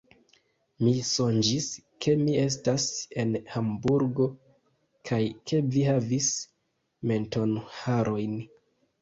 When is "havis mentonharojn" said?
5.91-8.37